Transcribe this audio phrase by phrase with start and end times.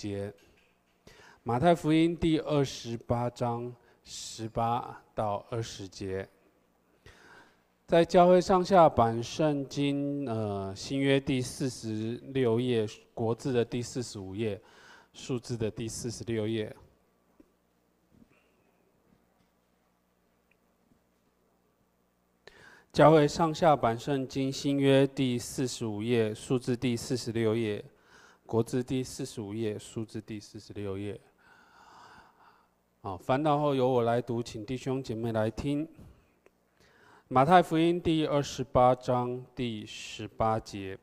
[0.00, 0.32] 节。
[1.42, 3.70] 马太福音第二十八章
[4.02, 6.26] 十八到二十节，
[7.86, 14.58] 在教会上下版圣经呃新约第四十六页，国字的第四十五页，
[15.12, 16.74] 数字的第四十六页。
[22.90, 27.84] 教会上下版圣经新约第四十五页，数字第四十六页，
[28.50, 31.20] 国字第四十五页，数字第四十六页。
[33.00, 35.86] 好，翻到后由我来读，请弟兄姐妹来听。
[37.28, 40.98] 马太福音第二十八章第十八节，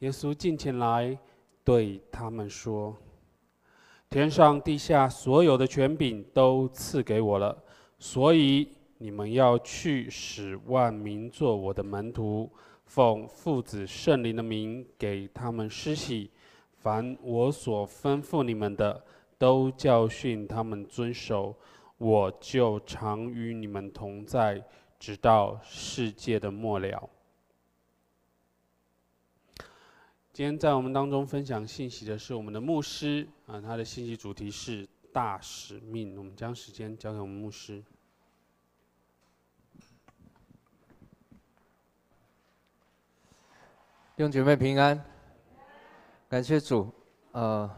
[0.00, 1.18] 耶稣近前来
[1.64, 2.94] 对他们说
[4.10, 7.56] ：“天上地下所有的权柄都赐给我了，
[7.98, 8.68] 所以。”
[9.02, 12.50] 你们要去，使万民做我的门徒，
[12.84, 16.30] 奉父子圣灵的名给他们施洗。
[16.80, 19.04] 凡我所吩咐你们的，
[19.38, 21.54] 都教训他们遵守。
[21.98, 24.64] 我就常与你们同在，
[24.98, 27.10] 直到世界的末了。
[30.32, 36.16] 今天在我们当中分享信息的是我们的牧师啊，他的信息主题是大使命。
[36.16, 37.84] 我们将时间交给我们牧师。
[44.16, 45.04] 弟兄姐妹平安，
[46.30, 46.88] 感谢主。
[47.32, 47.68] 呃，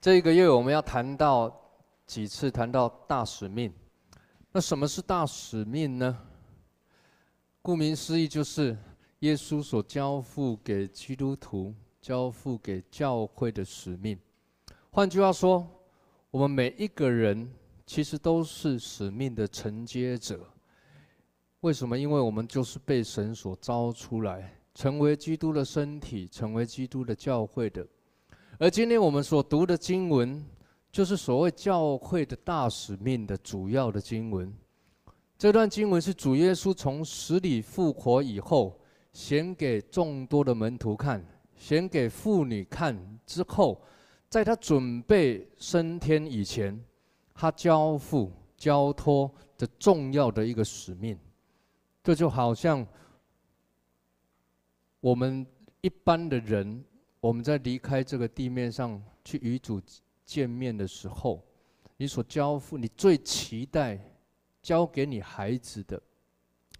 [0.00, 1.56] 这一个月我们要谈到
[2.04, 3.72] 几次谈到大使命。
[4.50, 6.18] 那什么是大使命呢？
[7.62, 8.76] 顾名思义，就是
[9.20, 14.18] 耶稣所交付给基督徒、交付给教会的使命。
[14.90, 15.64] 换句话说，
[16.32, 17.48] 我们每一个人
[17.86, 20.44] 其实都是使命的承接者。
[21.60, 21.96] 为什么？
[21.96, 24.55] 因为我们就是被神所召出来。
[24.76, 27.84] 成为基督的身体，成为基督的教会的。
[28.58, 30.44] 而今天我们所读的经文，
[30.92, 34.52] 就是所谓教会的大使命的主要的经文。
[35.38, 38.78] 这段经文是主耶稣从死里复活以后，
[39.14, 41.24] 显给众多的门徒看，
[41.56, 43.80] 显给妇女看之后，
[44.28, 46.78] 在他准备升天以前，
[47.34, 51.18] 他交付、交托的重要的一个使命。
[52.04, 52.86] 这就好像。
[55.00, 55.46] 我们
[55.80, 56.84] 一般的人，
[57.20, 59.80] 我们在离开这个地面上去与主
[60.24, 61.44] 见面的时候，
[61.96, 64.00] 你所交付、你最期待
[64.62, 66.00] 交给你孩子的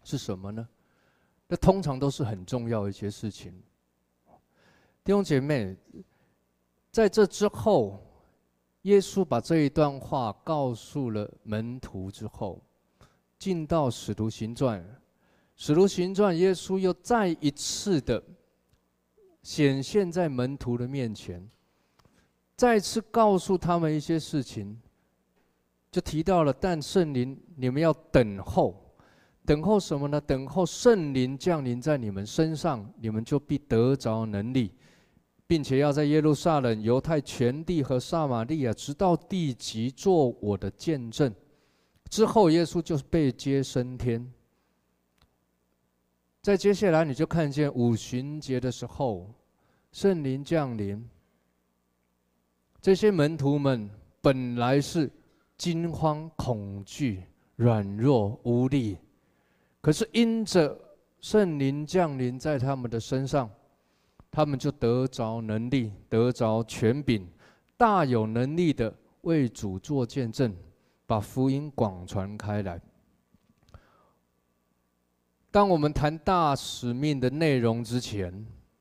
[0.03, 0.67] 是什么呢？
[1.47, 3.53] 那通常都是很重要的一些事情。
[5.05, 5.77] 弟兄姐妹，
[6.91, 8.03] 在这之后，
[8.83, 12.61] 耶稣把这一段话告诉了门徒之后，
[13.39, 14.85] 进到使徒行传。
[15.57, 18.23] 使徒行传，耶稣又再一次的
[19.43, 21.49] 显现在门徒的面前，
[22.55, 24.79] 再次告诉他们一些事情，
[25.91, 28.95] 就提到了，但圣灵你们要等候，
[29.47, 30.21] 等候什么呢？
[30.21, 34.73] 等候圣灵降临在你们身上，你们就必得着能力，
[35.47, 41.35] 并且要在耶路撒冷、犹太全地和撒玛利亚，直到地极，做我的见证。
[42.11, 44.31] 之后，耶稣就是被接升天。
[46.47, 49.35] 在接下来，你就看见五旬节的时候，
[49.91, 51.05] 圣灵降临。
[52.81, 53.91] 这些门徒们
[54.21, 55.11] 本来是
[55.59, 57.25] 惊慌、恐惧、
[57.57, 58.97] 软弱、无力，
[59.81, 60.79] 可是因着
[61.21, 63.51] 圣灵降临在他们的身上，
[64.31, 67.29] 他们就得着能力，得着权柄，
[67.77, 70.55] 大有能力的为主做见证，
[71.09, 72.81] 把福音广传开来。
[75.57, 78.31] 当我们谈大使命的内容之前，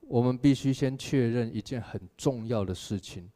[0.02, 3.32] 我们必须先确认一件很重要的事情，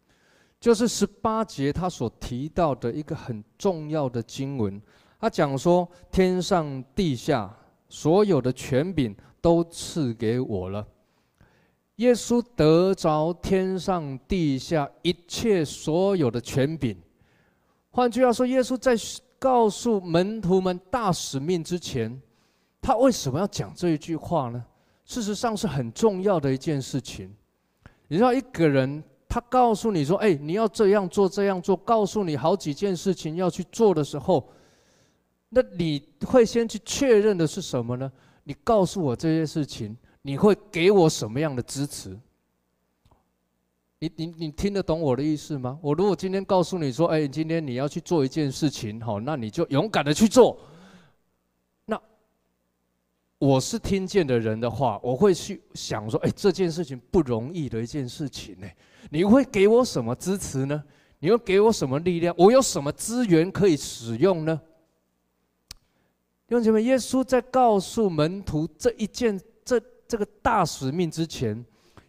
[0.59, 4.81] 就是十八节他所提到的一个很重要的经文。
[5.21, 7.49] 他讲说：“天上地下
[7.87, 10.85] 所有的权柄都赐给我了。”
[11.95, 16.93] 耶稣得着天上地下一切所有的权柄。
[17.91, 18.97] 换句话说，耶稣在
[19.39, 22.21] 告诉门徒们大使命之前。
[22.81, 24.63] 他为什么要讲这一句话呢？
[25.05, 27.33] 事实上是很重要的一件事情。
[28.07, 34.47] 你知道，一个人他告诉你说：“哎，你要这样做，这样做。”告诉你好几件事情要去做的时候，
[35.49, 38.11] 那你会先去确认的是什么呢？
[38.43, 42.17] 你告诉我这些事情，你会给我什么样的支持？
[43.99, 45.77] 你你你听得懂我的意思吗？
[45.81, 50.55] 我如果今天告诉你说：“哎，今天你要去做一件事情，好，那你就勇敢的去做。”
[53.39, 58.67] 我是听见的人的话，我会去想说：哎，这件事情不容易的一件事情呢。
[59.09, 60.83] 你会给我什么支持呢？
[61.19, 62.35] 你会给我什么力量？
[62.37, 64.59] 我有什么资源可以使用呢？
[66.47, 71.65] 弟兄姐妹，耶稣在告诉门徒这一件这这个大使命之前，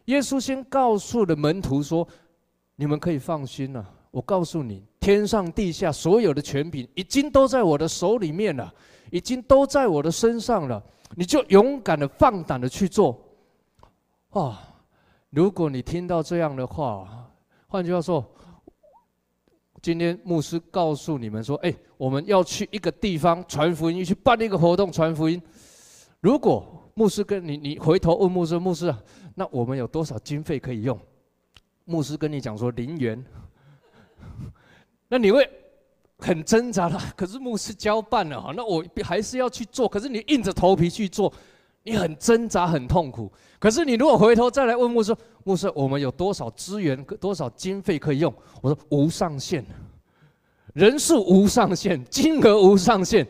[0.06, 2.06] 耶稣先告诉了门徒说：
[2.74, 3.88] 你们可以放心了。
[4.10, 8.74] 我告诉你，天上地下所有的权柄已经都在我的手里面了，
[9.12, 10.82] 已经都在我的身上了。
[11.16, 13.20] 你就勇敢的、放胆的去做。
[14.30, 14.56] 哦，
[15.30, 17.30] 如果你听到这样的话，
[17.66, 18.24] 换句话说，
[19.82, 25.40] 今天牧师告诉你们说：“哎，我们要去一个地方传福音，去办一个活动传福音。”
[26.20, 29.02] 如果牧师跟你，你回头问牧师：“牧师啊，
[29.34, 30.98] 那我们有多少经费可以用？”
[31.86, 33.24] 牧师跟你讲说：“零元。”
[35.08, 35.48] 那你会？
[36.20, 39.88] 很挣扎了， 可是牧师交办了哈，那我还是要去做。
[39.88, 41.32] 可是你硬着头皮去做，
[41.82, 43.30] 你很挣扎，很痛苦。
[43.58, 48.32] 可是你如果回头再来问牧师，牧师，我们有多少资源、多少经费可以用？
[48.60, 49.64] 我说无上限，
[50.74, 53.26] 人数无上限，金额无上限，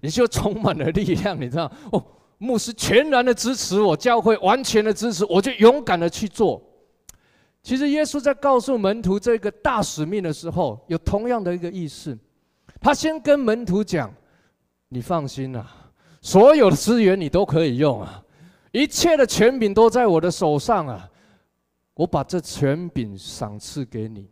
[0.00, 1.40] 你就充满了力量。
[1.40, 2.04] 你知道哦，
[2.38, 6.62] 牧师全然的支持我，教会完全的支持，我就勇敢的去做。
[7.62, 12.18] 其实耶稣在告诉门徒这个大使命的时候，有同样的一个意思。
[12.82, 14.12] 他先跟门徒讲
[14.90, 15.64] ：“你放心啊，
[16.20, 18.20] 所有的资源你都可以用啊，
[18.72, 21.08] 一切的权柄都在我的手上啊，
[21.94, 24.28] 我把这权柄赏赐给你，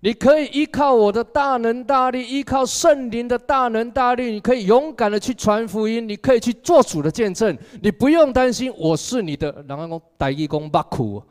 [0.00, 11.22] 你可以依靠我的大能大力，依靠圣灵的大能大力，你可以勇敢的去传福音，你可以去做主的见证，你不用担心，我是你的，然后讲代义工巴苦，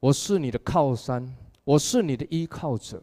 [0.00, 1.30] 我是你的靠山，
[1.62, 3.02] 我是你的依靠者。”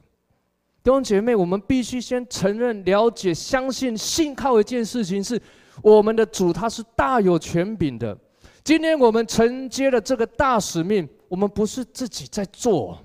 [0.82, 5.40] 弟兄姐妹，我们必须先承认、了解、相信、信靠一件事情：是
[5.82, 8.18] 我们的主，他是大有权柄的。
[8.64, 12.98] 今天我们承接了这个大使命，我们不是自己在做，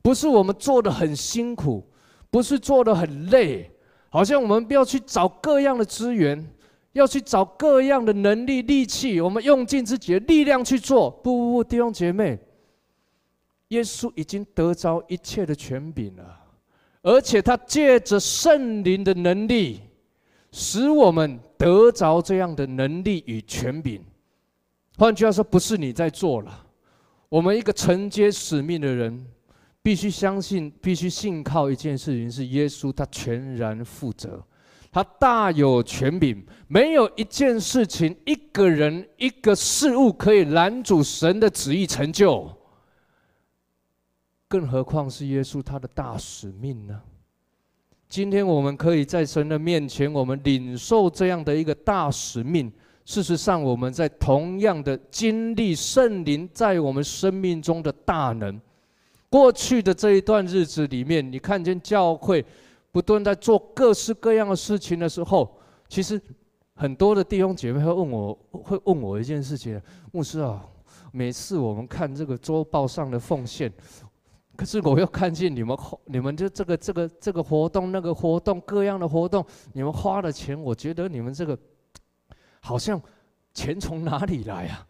[0.00, 1.84] 不是我们做得很辛苦，
[2.30, 3.70] 不是做得很累，
[4.08, 6.46] 好像我们要去找各样的资源，
[6.92, 11.10] 要去找各样的能力、力气，我们用尽自己的力量去做。
[11.10, 12.38] 不不不，弟兄姐妹，
[13.68, 16.38] 耶稣已经得着一切的权柄了。
[17.02, 19.80] 而且他借着圣灵的能力，
[20.52, 24.00] 使我们得着这样的能力与权柄。
[24.96, 26.66] 换句话说，不是你在做了。
[27.28, 29.26] 我们一个承接使命的人，
[29.82, 34.40] 必须相信，必须信靠一件事情：是耶稣，他全然负责，
[34.92, 42.48] 他大有权柄，没有一件事情、一个人、一个事物可以拦阻神的旨意成就。
[44.52, 47.00] 更何况是耶稣他的大使命呢？
[48.06, 52.70] 今天我们可以在神的面前，我们领受这样的一个大使命。
[53.06, 58.60] 事实上，我们在同样的经历圣灵在我们生命中的大能。
[59.30, 62.44] 过去的这一段日子里面，你看见教会
[62.90, 65.50] 不断在做各式各样的事情的时候，
[65.88, 66.20] 其实
[66.74, 69.80] 很多的弟兄姐妹会问我，会问我一件事情：
[70.12, 70.62] 牧师啊，
[71.10, 73.72] 每次我们看这个周报上的奉献。
[74.62, 81.58] 可是我又看见你们，你们就这个这个这个活动、那个活动、各样的活动，你们花的钱，我觉得你们这个
[82.60, 83.02] 好像
[83.52, 84.86] 钱从哪里来啊？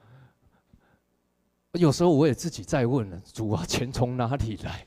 [1.72, 4.86] 有时候我也自己在问了，主啊，钱从哪里来？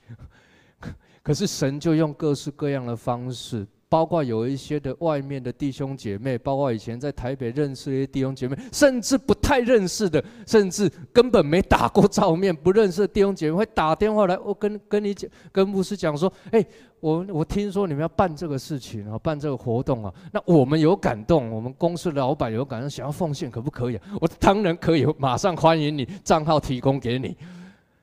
[1.24, 3.65] 可是神就用各式各样的方式。
[3.96, 16.62] 包括有一些的外面的弟兄姐妹，包括以前在台北认识的一些弟兄姐妹，甚至不太认识的，甚至根本没打过照面、不认识的弟兄姐妹，会打电话来，我跟跟你讲，跟牧师讲说，哎，
[17.00, 23.98] 我我听说你们要办这个事情啊，办这个活动啊，那我们有感动，我们公司的老板有感动，想要奉献，可不可以？
[24.20, 27.38] 我当然可以，马上欢迎你，账号提供给你。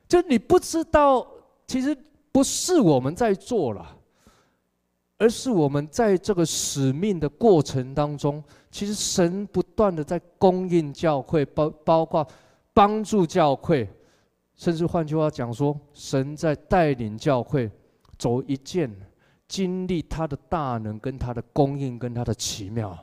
[0.07, 1.23] 就你不知道，
[1.67, 1.95] 其实
[2.31, 3.97] 不是我们在做了。
[5.17, 12.27] 而是我们在这个使命的过程当中，其实神不断的在供应教会，包包括
[12.73, 13.87] 帮助教会，
[14.55, 17.71] 甚至换句话讲说，神在带领教会
[18.17, 18.93] 走一件，
[19.47, 22.97] 经历他的大能跟他的供应跟他的奇妙，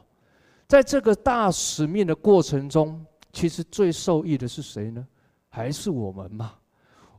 [0.66, 5.06] 在这个大使命的过程中，其实最受益的是谁呢？
[5.48, 6.54] 还是我们吗？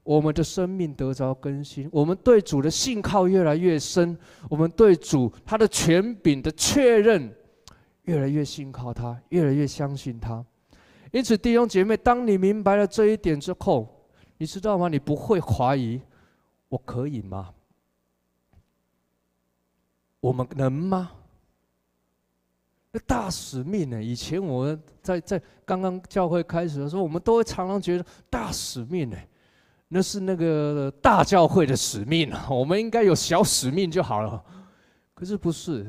[0.04, 4.18] 我们的生命得着更新，我们对主的信靠越来越深，
[4.50, 7.34] 我们对主他的权柄的确认
[8.04, 10.44] 越来越信靠他，越来越相信他。
[11.12, 13.88] 因此，弟兄姐妹，当你明白了这一点之后，
[14.38, 14.88] 你知道吗？
[14.88, 16.02] 你不会怀疑，
[16.68, 17.54] 我可以吗？
[20.20, 21.12] 我们能吗？
[22.92, 24.04] 那大使命呢？
[24.04, 29.18] 以前我们在在刚刚教会开始的时候，我们都会常常觉得大使命呢，
[29.94, 34.42] 那是那个大教会的使命， 我们应该有小使命就好了。
[35.14, 35.86] 可是不是，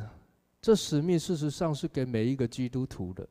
[0.61, 3.25] 这使命事实上是给每一个基督徒的，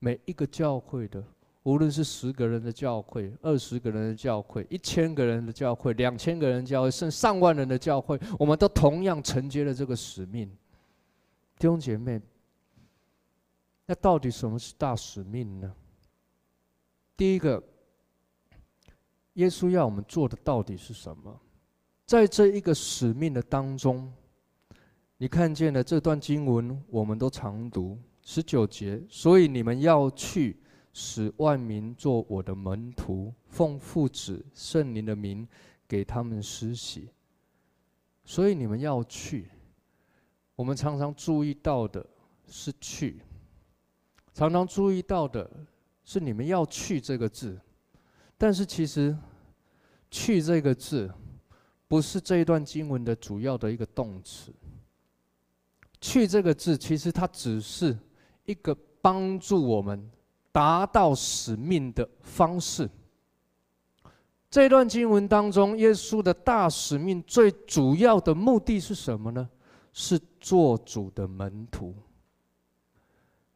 [0.00, 1.22] 每一个教会的，
[1.62, 10.48] 无论是十个人的教会、二十个人的教会、一千个人的教会、两千个人教会，甚至上万人的教会，我们都同样承接了这个使命。
[11.58, 12.20] 弟兄姐妹。
[13.86, 15.72] 那到底什么是大使命呢？
[17.16, 17.62] 第一个，
[19.38, 21.40] 耶稣要我们做的到底是什么？
[22.04, 24.12] 在这一个使命的当中，
[25.16, 29.00] 你看见了这段经文，我们都常读十九节。
[29.08, 30.56] 所以你们要去，
[30.92, 35.46] 使万民做我的门徒，奉父子圣灵的名
[35.86, 37.08] 给他们施洗。
[38.24, 39.48] 所以你们要去，
[40.56, 42.04] 我们常常注意到的
[42.48, 43.20] 是去。
[44.34, 45.48] 常常注意到的
[46.04, 47.60] 是“你们要去”这个字，
[48.38, 49.14] 但是其实
[50.10, 51.12] “去”这个字
[51.88, 54.52] 不是这一段经文的主要的一个动词。
[56.00, 57.98] “去”这个字其实它只是
[58.44, 60.08] 一个帮助我们
[60.52, 62.88] 达到使命的方式。
[64.48, 69.46] 这段经文当中，耶稣的大使命最主要的目的是什么呢？
[69.92, 71.94] 是做主的门徒。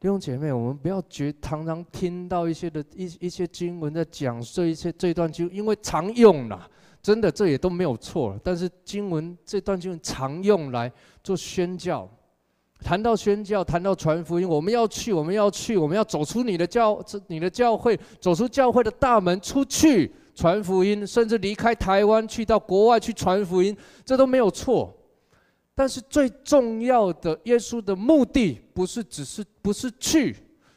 [0.03, 6.67] 弟兄姐妹，我们不要觉常常听到一些的一一些经文在讲这一些这一段经，因为常用啦，
[7.01, 8.37] 真的这也都没有错。
[8.43, 10.91] 但是经文这段经文常用来
[11.23, 12.05] 做宣教，
[12.81, 24.93] 谈到宣教，谈到传福音，我们要去，我们要去，我们要走出你的教，你的教会，走出教会的大门，出去传福音，甚至离开台湾去到国外去传福音，这都没有错。
[25.75, 30.35] 但是最重要的，耶稣的目的不是只是不是去，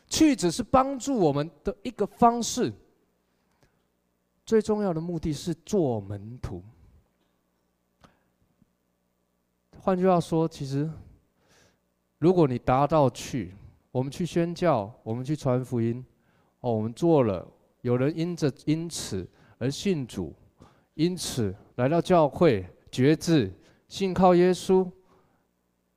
[0.09, 2.73] 去只是帮助我们的一个方式。
[4.47, 6.63] 最重要的目的是做门徒。
[9.81, 10.91] 换句话说，其实
[12.19, 13.53] 如果你达到去，
[13.91, 16.03] 我们去宣教，我们去传福音，
[16.61, 17.47] 哦，我们做了，
[17.83, 20.33] 有人因着因此而信主，
[20.95, 23.53] 因此来到教会决志。
[23.89, 24.91] 信靠耶稣，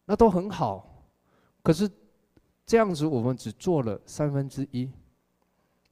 [0.05, 1.07] 那都很好，
[1.63, 1.89] 可是
[2.65, 4.89] 这样子我们只做了三分之一，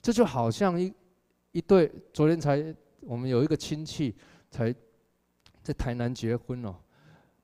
[0.01, 0.93] 这就好像一
[1.51, 4.15] 一对，昨天才我们有一个亲戚
[4.51, 4.73] 才
[5.63, 6.75] 在台南结婚哦，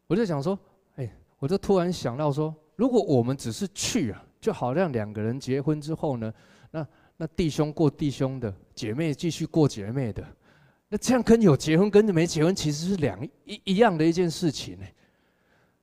[0.08, 0.58] 我就想说，
[0.96, 6.34] 哎，我就突然想到说，如果我们只是去啊，就好像两个人结婚之后呢，
[6.72, 10.24] 那那弟兄过弟兄的，姐妹继续过姐妹的。
[10.94, 14.86] 那这样跟有结婚跟没结婚其实是两一一样的一件事情呢。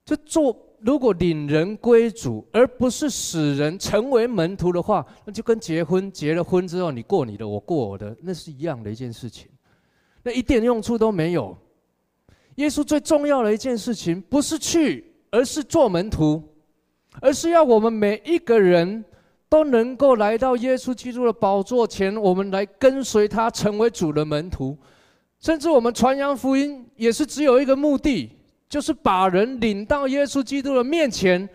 [0.05, 9.49] 就做如果领人归主，而不是使人成为门徒的话，那就跟结婚结了婚之后你过你的我过我的，那是一样的一件事情，
[10.23, 11.59] 那一点用处都没有。
[12.55, 16.41] 耶稣最重要的一件事情不是去，而是做门徒，
[17.21, 19.05] 而是要我们每一个人。
[19.49, 24.79] 都能够来到耶稣基督的宝座前，我们来跟随他，成为主的门徒。
[25.41, 28.31] 甚至我们传扬福音，也是只有一个目的，
[28.69, 31.49] 就是把人领到耶稣基督的面前，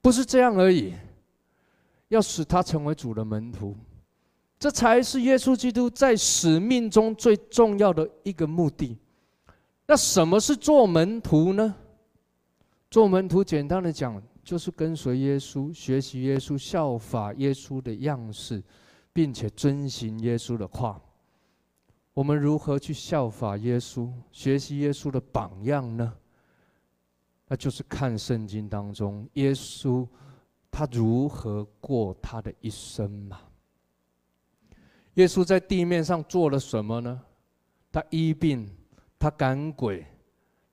[0.00, 0.92] 不是这样而已，
[2.08, 3.76] 要使他成为主的门徒，
[4.58, 8.98] 这才是耶稣基督在使命中最重要的一个目的。
[9.86, 11.74] 那什么是做门徒呢？
[12.90, 14.22] 做门徒，简单的讲。
[14.44, 18.60] 就是跟随耶稣，学习耶稣，效法耶稣的样式，
[19.12, 21.00] 并且遵行耶稣的话。
[22.14, 26.12] 我们如何去效法耶稣，学习耶稣的榜样呢？
[27.48, 30.06] 那就是看圣经当中耶稣
[30.70, 33.40] 他如何过他的一生嘛。
[35.14, 37.20] 耶稣在地面上做了什么呢？
[37.90, 38.68] 他医病，
[39.18, 40.06] 他赶鬼，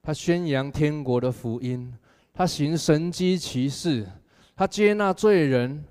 [0.02, 1.94] 他宣扬天国的福音。
[2.32, 4.06] 他行神迹奇事，
[4.56, 5.84] 他接纳罪人，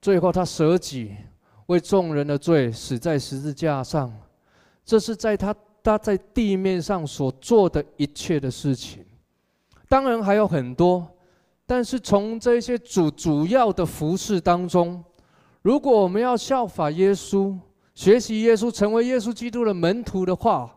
[0.00, 1.14] 最后他舍己，
[1.66, 4.10] 为众人的罪死在十字架上。
[4.86, 9.04] 这是在他他在地面上所做的一切的事情。
[9.86, 11.06] 当然还有很多，
[11.66, 15.04] 但是从这些主主要的服事当中，
[15.60, 17.54] 如果我们要效法耶稣，
[17.94, 20.74] 学习耶稣，成为耶稣基督的门徒的话，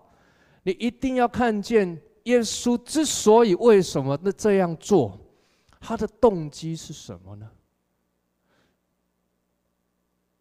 [0.64, 2.02] 你一定要看见。
[2.24, 5.18] 耶稣之所以为什么那这样做，
[5.80, 7.50] 他的动机是什么呢？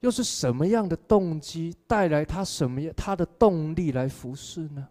[0.00, 4.88] 又是什么样的动机带来他什么样他的动力来服侍呢？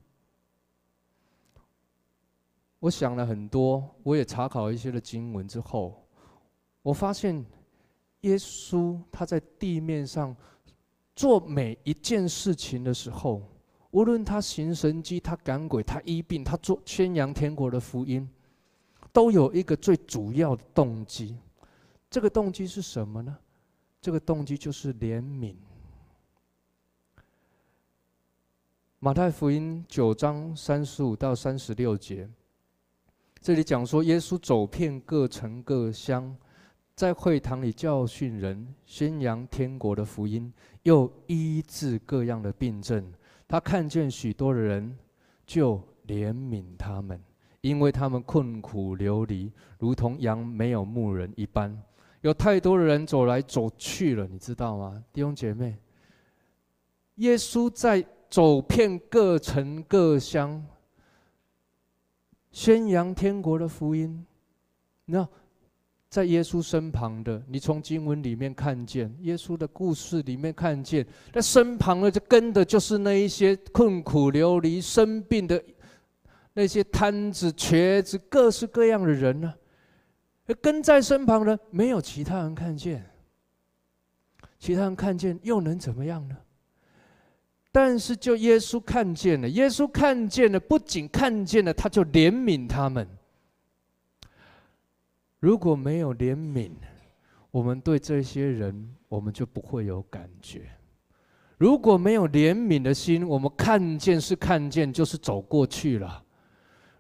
[2.80, 6.06] 我想了很多，我也查考一些的经文之后，
[6.82, 7.44] 我发现
[8.22, 10.36] 耶稣他在地面上
[11.16, 13.42] 做每一件事情的时候，
[13.92, 18.30] 无论他行神迹、他赶鬼、他医病、他做宣扬天国的福音，
[19.12, 21.36] 都有一个最主要的动机。
[22.10, 23.36] 这个动机是什么呢？
[24.02, 25.56] 这个动机就是怜悯。
[29.00, 32.28] 马太福音九章三十五到三十六节，
[33.40, 36.36] 这里讲说，耶稣走遍各城各乡，
[36.96, 40.52] 在会堂里教训人，宣扬天国的福音，
[40.82, 43.14] 又医治各样的病症。
[43.48, 44.98] 他看见许多的人，
[45.46, 45.78] 就
[46.08, 47.22] 怜悯他们，
[47.62, 51.82] 因为他们困苦流离，如同羊没有牧人一般。
[52.22, 55.78] 有太多的人走来走去了，你知道吗，弟兄姐妹？
[57.16, 58.06] 耶稣在。
[58.30, 60.62] 走遍各城各乡，
[62.52, 64.26] 宣扬天国的福音。
[65.06, 65.26] 那
[66.10, 75.64] 在耶稣身旁的，你从经文里面看见耶稣的故事里面看见，那身旁的就跟的就是那一些困苦流离、生病的
[76.52, 79.54] 那些瘫子、瘸子，各式各样的人呢。
[80.56, 83.06] 跟在身旁的没有其他人看见，
[84.58, 86.38] 其他人看见又能怎么样呢？
[87.72, 93.08] 但是，就耶稣看见了，耶稣看见了，不仅看见了，他就怜悯他们。
[95.40, 96.72] 如果没有怜悯，
[97.52, 100.70] 我们对这些人，我们就不会有感觉。
[101.58, 106.24] 如果没有怜悯的心，我们看见是看见，就是走过去了。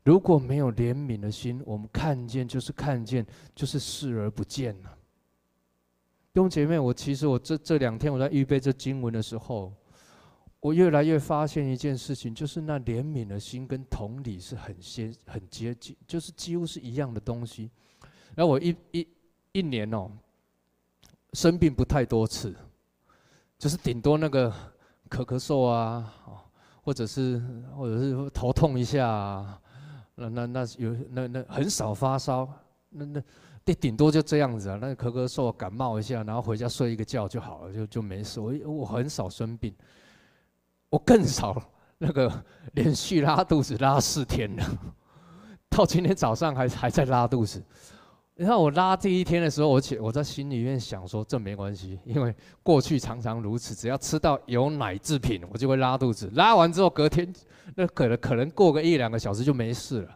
[0.07, 4.97] 如果没有怜悯的心，我们看见就是看见，就是视而不见了。
[6.31, 9.73] 弟兄姐妹，我其实我这这两天我在预备这经文的时候。
[10.59, 17.69] 我越来越发现一件事情，就是那怜悯的心跟同理是很接很接近，就是几乎是一样的东西。
[18.33, 19.07] 然后我一一
[19.51, 20.09] 一年哦，
[21.33, 22.55] 生病不太多次，
[23.59, 24.49] 就是顶多那个
[25.09, 26.11] 咳咳嗽啊，
[26.81, 27.39] 或者是
[27.75, 29.61] 或者是头痛一下啊，
[30.17, 32.47] 那那那有那那很少发烧，
[32.89, 33.21] 那那
[33.63, 38.39] 顶顶多就这样子啊，那咳咳嗽感冒一下，然后回家睡一个觉就好了，就就没事。
[38.39, 39.73] 我我很少生病。
[40.89, 41.61] 我更少
[41.97, 42.31] 那个
[42.73, 44.65] 连续拉肚子拉四天了，
[45.69, 47.61] 到今天早上还还在拉肚子。
[48.37, 56.31] 然后我拉第一天的时候，我且我在心里面想说，这没关系，因为过去常常如此，只要吃到有奶制品，我就会拉肚子。
[56.35, 57.33] 拉完之后隔天，
[57.75, 60.15] 那可能可能过个一两个小时就没事了。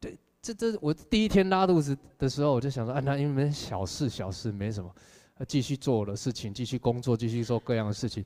[0.00, 4.90] 对，这这我第一天拉肚子的时候，我就想说，啊，那因为小事小事没什么，
[5.46, 8.24] 继续做我的事情，继续工作，继续做各样的事情。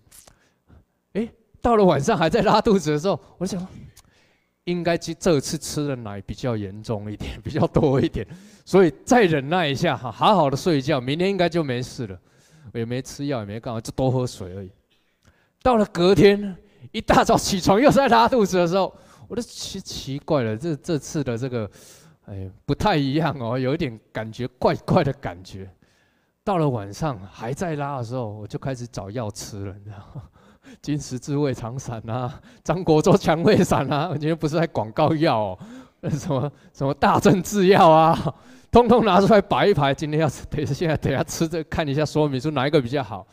[1.14, 1.28] 诶。
[1.62, 3.60] 到了晚上还在拉肚子的时候，我想，
[4.64, 8.26] 应该这这次吃的奶比较严重一点， 比较多一点，
[8.64, 12.18] 所以再忍耐一下哈，好好的睡一觉，明天应该就没事了。
[12.72, 14.70] 我也没吃药，也没干嘛，就多喝水而已。
[15.62, 16.56] 到了隔天
[16.92, 18.94] 一大早起床又在拉肚子的时候，
[19.26, 21.68] 我都奇奇怪了，这这次的这个，
[22.26, 25.68] 哎，不太一样哦，有一点感觉怪怪的感觉。
[26.44, 30.22] 到了晚上还在拉的时候，我就开始找药吃了，你知道吗？
[30.82, 35.58] 金石智慧肠散啊，张国忠强胃散啊，我今天不是在广告药哦，
[36.10, 38.34] 什么什么大正制药啊，
[38.70, 39.94] 通通拿出来摆一排。
[39.94, 43.26] 今天要等一下等一下吃这看一下说明书哪一个比较好，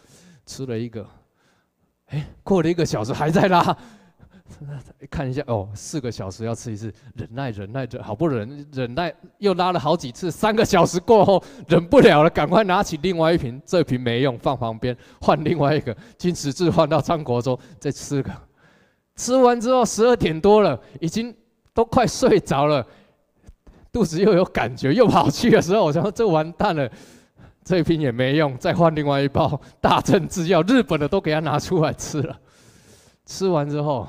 [0.45, 1.05] 吃了一个，
[2.07, 3.77] 哎，过了一个小时还在拉。
[5.09, 18.31] 看一下哦，四个小时要吃一次，忍耐忍耐着，好不忍忍耐，又拉了好几次，三个小时过后忍不了了，赶快拿起另外一瓶，这瓶没用，放旁边，换另外一个，金石治换到张国周再吃个，
[19.15, 21.35] 吃完之后十二点多了，已经
[21.73, 22.85] 都快睡着了，
[23.91, 26.89] 肚子又有感觉，又跑去的时候，我想说这完蛋了，
[27.63, 32.35] 这瓶也没用，再换另外一包大正制药，日本的都给他拿出来吃了，
[33.25, 34.07] 吃完之后。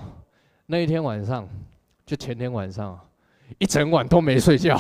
[0.71, 1.49] 那一天晚上，
[2.05, 3.01] 就前天晚上，
[3.57, 4.79] 一整晚都没睡觉，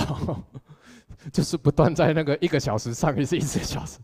[1.32, 3.98] 就是不断在那个一个小时上一次，一个小时，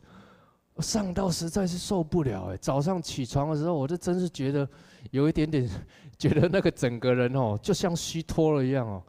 [0.79, 2.57] 上到实在是受不了哎！
[2.57, 4.66] 早上起床的时候，我就真是觉得
[5.11, 5.68] 有一点点，
[6.16, 9.03] 觉得那个整个人哦，就像虚脱了一样哦。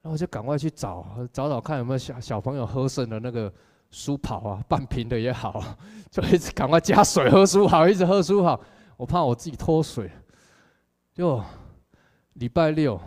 [0.00, 3.52] 然后我就赶快去找，找找看有没有小小朋友喝剩的那个
[3.90, 5.62] 书跑啊，半瓶的也好，
[6.10, 8.58] 就一直赶快加水喝书跑，一直喝书跑，
[8.96, 10.10] 我怕我自己脱水，
[11.12, 11.44] 就。
[12.40, 12.98] 礼拜六，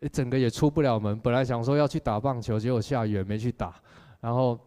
[0.00, 1.20] 一整个也出不了门。
[1.20, 3.80] 本来想说要去打棒球，结果下雨没去打。
[4.20, 4.58] 然后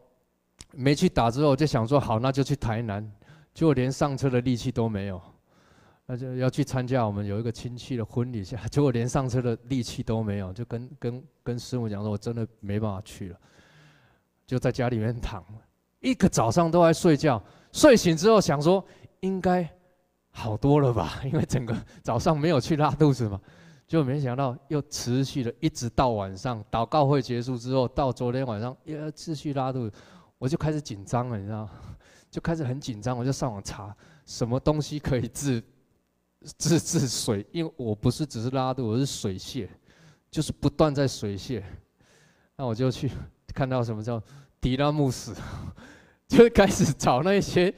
[0.72, 3.12] 没去打之后，就想说好，那就去台南。
[3.54, 5.22] 结果连上车的力气都没有。
[6.06, 13.40] 那就要去参加我们有一个亲戚的婚礼，下 结果连上车的力气都没有，就跟跟跟师母讲说，我真的没办法去了，
[14.46, 15.44] 就在家里面躺。
[16.02, 17.42] 一个早上都在睡觉，
[17.72, 18.86] 睡醒之后想说
[19.22, 19.68] 应该
[20.36, 23.40] 好多了吧， 因为整个早上没有去拉肚子嘛，
[23.88, 29.96] 就没想到又持续了，一直到晚上祷告会结束之后，到昨天晚上又要继续拉肚子，
[30.40, 31.70] 我就开始紧张了，你知道，
[32.32, 35.64] 就开始很紧张，我就上网查什么东西可以治
[36.58, 39.68] 治治水，因为我不是只是拉肚子，我是水泻，
[40.32, 41.62] 就是不断在水泻，
[42.58, 43.10] 那我就去
[43.54, 44.22] 看到什么叫
[44.60, 45.36] 迪拉木斯，
[46.28, 47.74] 就开始找那些。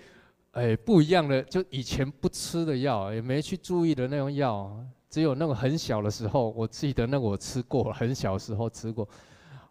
[0.55, 4.73] 哎，不一样的，就以前不吃的药，也没去注意的那种药，
[5.09, 9.05] 只有那个很小的时候，我记得那个我吃过，很小时候吃过。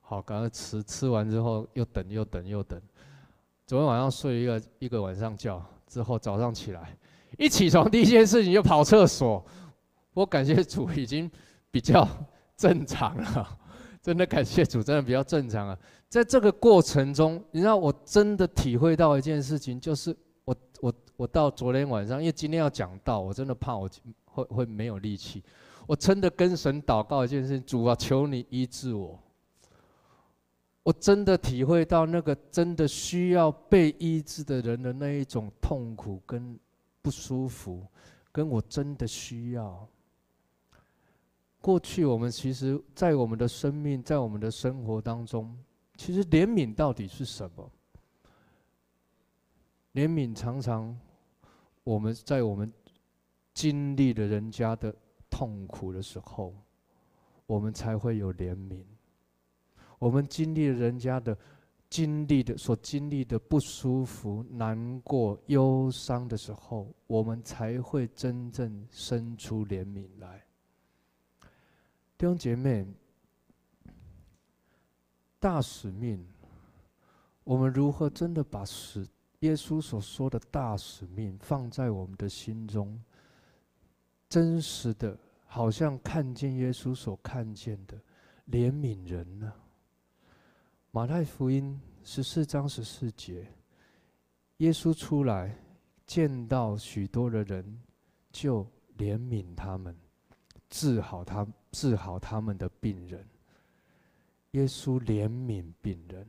[0.03, 2.79] 好，赶快吃，吃完之后又等又等又等。
[3.67, 6.95] 昨天晚上睡一个一个晚上觉之后，早上起来，
[7.39, 9.43] 一起床第一件事情就跑厕所。
[10.13, 11.31] 我感谢主，已经
[11.71, 12.07] 比较
[12.59, 13.59] 正常了，
[14.03, 15.79] 真的感谢主，真的比较正常了。
[16.11, 20.15] 在这个过程中，你知道，我真的体会到一件事情，就是。
[20.45, 23.89] 我我我到昨天晚上，因为今天要讲道，我真的怕我
[24.27, 25.43] 会会没有力气。
[25.87, 29.19] 我真的跟神祷告一件事情：主啊，求你医治我。
[30.83, 36.59] 我真的体会到那个真的需要被医治的人的那一种痛苦跟
[37.01, 37.87] 不舒服，
[38.31, 39.89] 跟我真的需要。
[41.61, 45.57] 过去我们其实，在我们的生命，在我们的生活当中，
[45.97, 47.71] 其实怜悯到底是什么？
[49.95, 50.97] 怜悯常常，
[51.85, 52.71] 我们在我们
[53.53, 54.95] 经历了人家的
[55.31, 56.53] 痛苦的时候，
[57.47, 58.85] 我们才会有怜悯。
[60.01, 61.39] 我们经历了人家的
[61.89, 70.45] 经历的所经历的不舒服、难过、忧伤的时候，我们才会真正生出怜悯来。
[72.19, 72.85] 弟兄姐妹，
[75.39, 76.27] 大使命，
[77.45, 79.07] 我们如何真的把使
[79.45, 82.99] 耶稣所说的大使命放在我们的心中，
[84.27, 87.95] 真实的，好像看见耶稣所看见的
[88.49, 89.53] 怜悯人呢？
[90.91, 93.47] 马太福音十四章十四节，
[94.59, 95.55] 耶稣出来
[96.07, 97.83] 见到许多的人，
[98.33, 99.95] 就怜悯他们，
[100.71, 103.29] 治好他治好他们的病人。
[104.53, 106.27] 耶稣怜悯病人。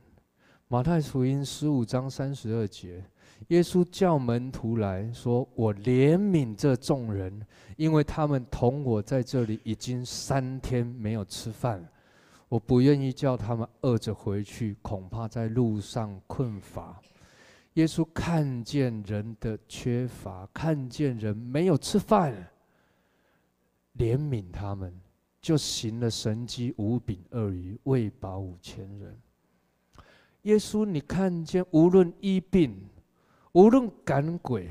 [0.68, 3.00] 马太福音十五章三十二节，
[3.48, 7.40] 耶稣叫门徒来说：“我怜悯这众人，
[7.76, 11.88] 因为他们同我在这里已经三天没有吃饭，
[12.48, 17.00] 我不愿意叫他们饿着回去，恐怕在路上困乏。”
[17.74, 22.34] 耶稣看见人的缺乏，看见人没有吃饭，
[23.98, 24.92] 怜悯他们，
[25.40, 29.16] 就行了神迹五饼二鱼，喂饱五千人。
[30.46, 32.88] 耶稣，你看见无论医病，
[33.50, 34.68] 无论赶鬼，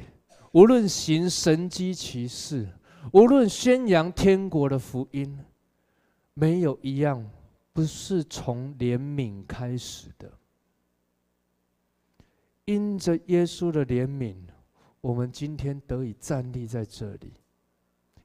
[0.53, 2.65] 无论行神迹奇事，
[3.11, 5.38] 无论宣扬天国的福音，
[6.33, 7.29] 没有一样
[7.73, 10.31] 不是从怜悯开始的。
[12.63, 14.33] 因着耶稣的怜悯，
[15.01, 17.27] 我们今天得以站立在这里；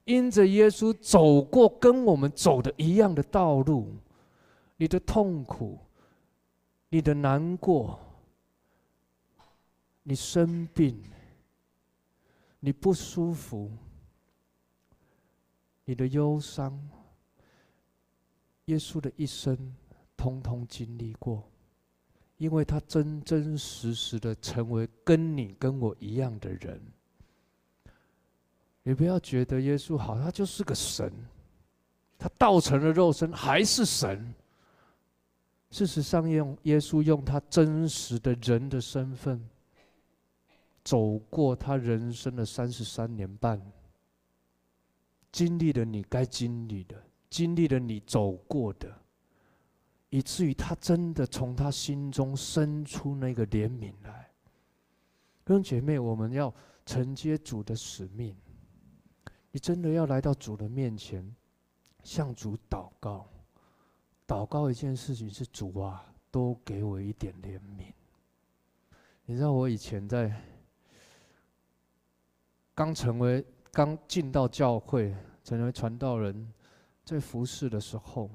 [0.05, 3.97] 因着耶稣走过跟我们走的一样的道路，
[4.77, 5.81] 你的痛苦。
[6.93, 8.01] 你的难过，
[10.03, 11.01] 你生病，
[12.59, 13.71] 你不舒服，
[15.85, 16.77] 你的忧伤，
[18.65, 19.57] 耶稣的一生
[20.17, 21.49] 通通经历过，
[22.39, 26.83] 因为他真真实实的成为跟你跟我一样的人。
[28.83, 31.13] 你不要觉得耶稣好，他就是个神，
[32.19, 34.35] 他道成了肉身还是神。
[35.71, 39.49] 事实上，用耶稣用他真实的人的身份，
[40.83, 43.61] 走过他人生的三十三年半，
[45.31, 48.93] 经历了你该经历的，经历了你走过的，
[50.09, 54.29] 以至于他真的从他心中生出那个怜悯来。
[55.45, 56.53] 弟兄姐妹，我们要
[56.85, 58.37] 承接主的使命，
[59.53, 61.25] 你真的要来到主的面前，
[62.03, 63.29] 向主祷告。
[64.31, 67.93] 祷告一件事情是主啊，多给我一点怜悯。
[69.25, 70.33] 你知道我以前在
[72.77, 75.13] 刚成为、刚进到教会、
[75.43, 76.49] 成为传道人，
[77.05, 78.31] 在服侍的时候，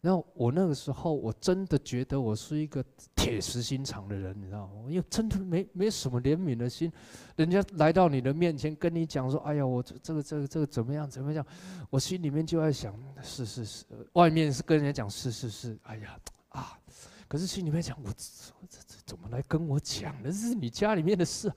[0.00, 2.84] 然后我那个时候我真的觉得我是一个
[3.16, 4.84] 铁石心肠的人，你知道吗？
[4.88, 6.92] 因为真的没没什么怜悯的心，
[7.36, 11.44] 人家来到你的面前跟你讲说：“哎呀，我这这个这个这个怎么样怎么样？”
[11.90, 13.84] 我心里面就在想：“是是是。”
[14.14, 16.18] 外面是跟人家讲：“是是是。”哎呀
[16.50, 16.78] 啊！
[17.26, 20.30] 可是心里面讲，我这这这怎么来跟我讲的？
[20.30, 21.52] 这是你家里面的事，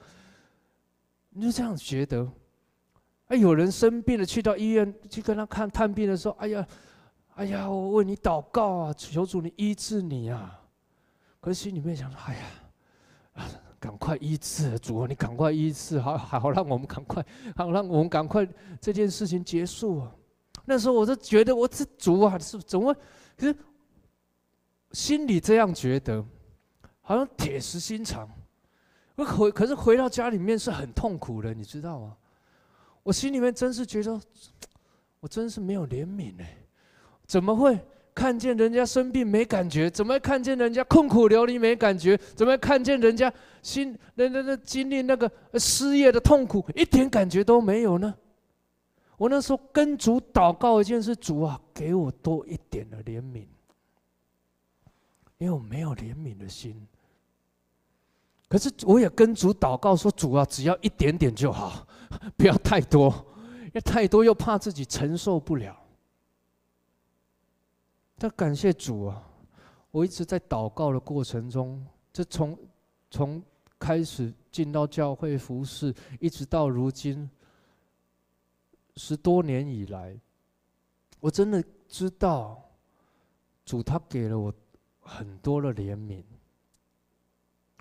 [1.29, 2.27] 你就这样觉得。
[3.27, 6.67] 哎，有人生病了，去到医院去跟他看探病的时候，哎呀，
[7.35, 10.59] 哎呀，我为你祷告啊，求主你医治你啊。
[11.39, 12.45] 可是心里面想说，哎呀，
[13.33, 18.47] 啊，赶快医治，主啊，你赶快医治，好好让我们赶快，好让我们赶快
[18.79, 20.11] 这件事情结束啊。
[20.65, 22.93] 那时候我就觉得，我这主啊，是怎么？
[23.35, 23.55] 可是
[24.91, 26.23] 心里这样觉得，
[27.01, 28.29] 好像铁石心肠。
[29.15, 32.15] 我回，可是回到家里面是很痛苦的，你知道吗？
[33.01, 34.21] 我心里面真是觉得，
[35.19, 36.43] 我真是没有怜悯呢。
[37.31, 37.79] 怎么会
[38.13, 39.89] 看见人家生病没感觉？
[39.89, 42.17] 怎么会看见人家困苦流离没感觉？
[42.35, 48.13] 怎么会看见人家心那那那经历那个失业的痛苦一点感觉都没有呢？
[49.15, 53.45] 我那时候跟主祷告一件事，主啊，给我多一点的怜悯，
[55.37, 56.85] 因为我没有怜悯的心。
[58.49, 61.87] 可是我也跟主祷告说，主啊，只要一点点就好。
[62.35, 63.25] 不要太多，
[63.67, 65.80] 因为太多又怕自己承受不了。
[68.21, 69.27] 但感谢主啊，
[69.89, 72.55] 我一直在祷告的过程中，这从
[73.09, 73.41] 从
[73.79, 77.27] 开始进到教会服侍，一直到如今
[78.95, 80.15] 十多年以来，
[81.19, 82.63] 我真的知道
[83.65, 84.53] 主他给了我
[84.99, 86.23] 很多的怜悯。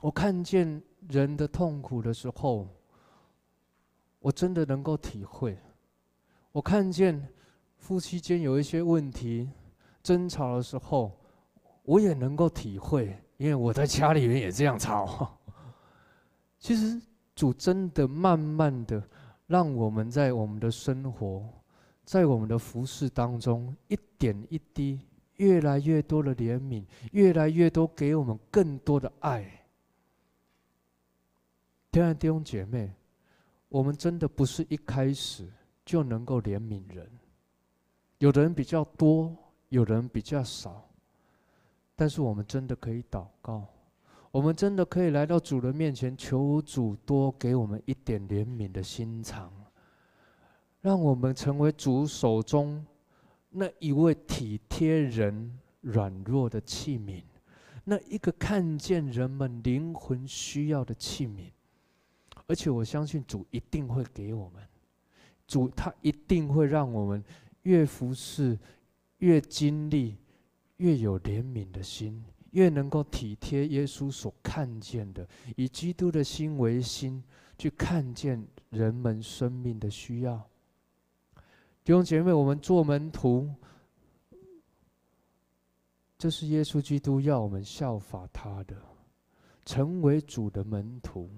[0.00, 2.66] 我看见人的痛苦的时候。
[4.22, 5.58] 我真的能够体会，
[6.52, 7.26] 我看见
[7.78, 9.50] 夫妻间有一些问题
[10.02, 11.18] 争吵的时候，
[11.82, 15.38] 我也能够体会，因为我在家里面也这样吵。
[16.58, 17.00] 其实
[17.34, 19.02] 主真的慢慢的
[19.46, 21.48] 让我们在我们的生活，
[22.04, 25.00] 在我们的服饰当中，一点一滴，
[25.36, 29.44] 越来越多的怜悯，越来越多给我们更多的爱。
[31.92, 32.92] 亲爱的弟兄姐妹。
[33.72, 35.48] 我们真的不是一开始
[35.84, 37.08] 就能够怜悯人，
[38.18, 39.32] 有的人比较多，
[39.70, 40.88] 有人比较少，
[41.96, 43.66] 但是我们真的可以祷告，
[44.30, 49.52] 我们真的可以来到主的面前，求主多给我们一点怜悯的心肠，
[50.80, 52.84] 让我们成为主手中
[53.48, 57.22] 那一位体贴人软弱的器皿，
[57.84, 61.50] 那一个看见人们灵魂需要的器皿。
[62.46, 64.60] 而且我相信主一定会给我们，
[65.46, 67.22] 主他一定会让我们
[67.62, 68.58] 越服侍，
[69.20, 70.18] 越经历，
[70.76, 77.22] 越有怜悯的心，越能够体贴耶稣所看见的，以基督的心为心，
[77.56, 80.36] 去看见人们生命的需要。
[81.82, 83.48] 弟兄姐妹，我们做门徒，
[86.18, 88.76] 这是耶稣基督要我们效法他的，
[89.64, 91.30] 成为主的门徒。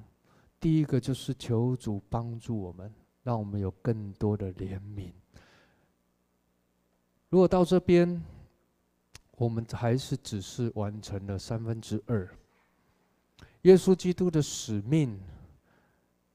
[0.61, 2.93] 第一个就是求主帮助我们，
[3.23, 5.11] 让我们有更多的怜悯。
[7.33, 8.23] 如果到这边，
[9.39, 12.29] 我们还是只是完成了三分之二，
[13.63, 15.19] 耶稣基督的使命，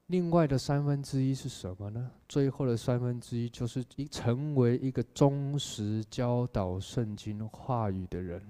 [0.08, 2.10] 另外的三分之一是什么呢？
[2.28, 8.42] 最后的三分之一就是一成为一个忠实教导圣经话语的人。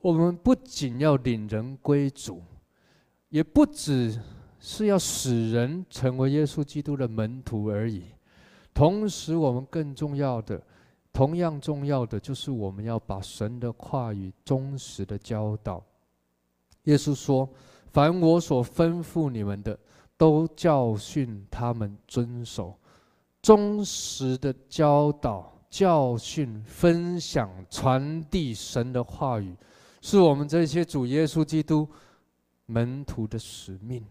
[0.00, 2.42] 我们不仅要领人归主，
[3.28, 4.20] 也不只。
[4.58, 8.02] 是要使人成为耶稣基督的门徒而已。
[8.72, 10.60] 同时，我们更重要的、
[11.14, 15.80] 同样重要的，就是我们要把神的话语忠实的教导。
[16.82, 17.48] 耶稣说
[17.92, 19.78] ：“凡我所吩咐你们的，
[20.18, 22.76] 都教训他们遵守。”
[23.40, 29.54] 忠实的教导、教训、分享、传递神的话语，
[30.00, 31.88] 是我们这些主耶稣基督
[32.66, 34.04] 门徒的使命。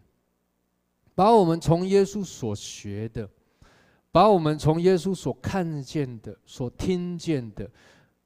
[1.16, 3.30] 把我们从耶稣所学的，
[4.14, 7.68] 把我们从耶稣所看见的、所听见的，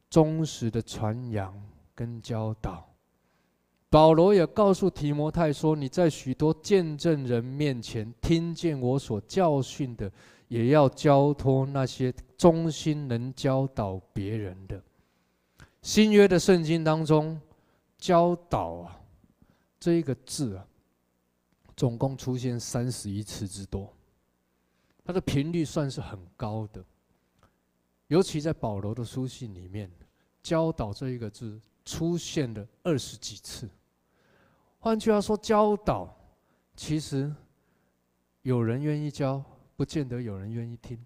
[0.09, 1.57] 忠实的传扬
[1.95, 2.85] 跟教导。
[3.89, 10.11] 保罗也告诉提摩太说：“你在许多见证人面前听见我所教训的，
[10.49, 14.83] 也要交托那些忠心能教导别人的。”
[15.81, 17.39] 新约的圣经当中
[17.97, 18.99] ，“教导”啊，
[19.79, 20.67] 这一个字啊。
[21.77, 23.87] 总共出现三十一次之多，
[25.07, 26.83] 它的频率算是很高的。
[28.07, 29.89] 尤其在保罗的书信里面
[30.43, 33.69] ，“教导”这一个字出现了二十几次。
[34.79, 36.13] 换句话说，教导
[36.75, 37.33] 其实
[38.41, 39.41] 有人愿意教，
[39.77, 40.99] 不见得有人愿意听。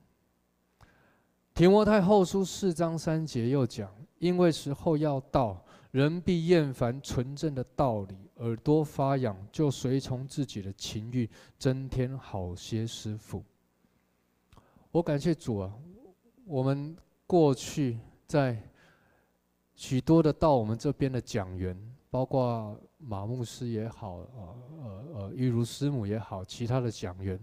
[1.54, 13.44] 提摩太后书四章三节又讲：“因为时候要到，人必厌烦纯正的道理，耳朵发痒，就随从自己的情欲，增添好些师傅。
[14.92, 15.74] 我感谢主啊！
[16.46, 18.62] 我们过去在
[19.74, 21.78] 许多的到我们这边的讲员，
[22.10, 27.40] 包括马牧师也好，呃呃呃，玉如师母也好，其他的讲员，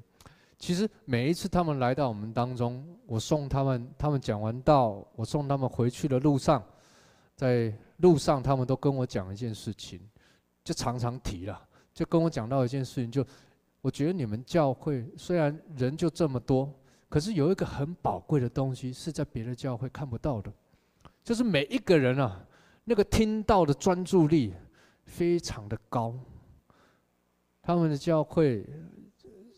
[0.59, 6.63] 其实每一次他们来到我们当中，我送他们，他们讲完道，我送他们回去的路上，
[7.35, 7.73] 在。
[7.99, 10.01] 路上，他们都跟我讲一件事情，
[10.63, 11.61] 就常常提了，
[11.93, 13.27] 就跟我讲到一件事情，就
[13.81, 16.73] 我觉得你们教会虽然人就这么多，
[17.09, 20.53] 可是有一个很宝贵的东西是在别的教会看不到的，
[21.25, 22.45] 就是每一个人啊，
[22.85, 24.53] 那个听到的专注力
[25.05, 26.15] 非常的高。
[27.63, 28.67] 他们的教会，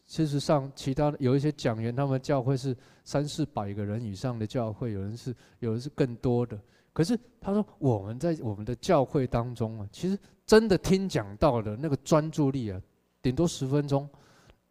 [0.06, 6.58] 事实上，其他的有一些讲员，他们教会是三四百个人以上的教会，有人是，有人是更多的。
[6.92, 12.80] 可是他说，我们在我们的教会当中啊，其实真的听讲道的那个专注力啊，
[13.22, 14.08] 顶多十分钟，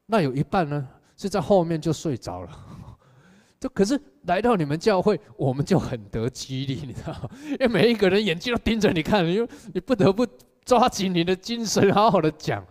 [0.05, 2.65] 那有一半呢是在后面就睡着了。
[3.59, 7.29] 就可是来到你们教会，我们就很得激励，你知道吗？
[7.51, 10.25] 因为每一个人眼睛都盯着你看，因为你不得不
[10.63, 12.65] 抓紧你的精神，好好的讲。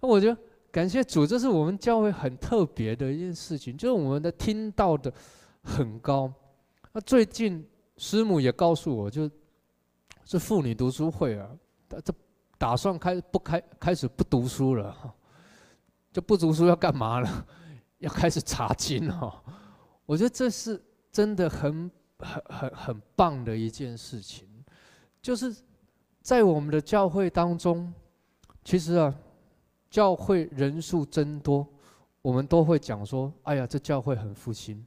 [0.00, 0.36] 那我觉得
[0.70, 5.12] 感谢主，这是我们教会很特别的一件事情，就是我们的听到的
[5.62, 6.30] 很高。
[6.92, 7.66] 那最近。
[7.98, 9.30] 师母也告诉我，就
[10.26, 11.48] 是妇女读书会啊，
[12.04, 12.12] 这
[12.58, 14.94] 打算开不开开始不读书了，
[16.12, 17.46] 就不读书要干嘛了？
[17.98, 19.32] 要开始查经哦。
[20.06, 24.46] 我觉得这是真的很很很很棒的一件事情，
[25.20, 25.54] 就是
[26.20, 27.92] 在我们的教会当中，
[28.64, 29.14] 其实啊，
[29.90, 31.66] 教会人数增多，
[32.22, 34.84] 我们都会讲说，哎呀，这教会很复兴。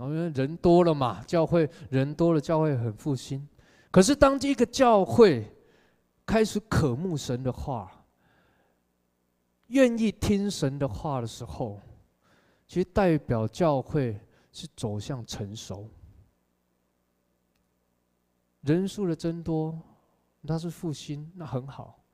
[0.00, 3.48] 因为人多了嘛，教会人多了，教会很复兴。
[3.90, 5.44] 可是当这个教会
[6.24, 8.04] 开始渴慕神的话，
[9.68, 11.80] 愿意听神的话的时候，
[12.68, 14.20] 其实代表教会
[14.52, 15.88] 是走向成熟。
[18.60, 19.76] 人数的增多，
[20.42, 22.04] 那是复兴，那很好。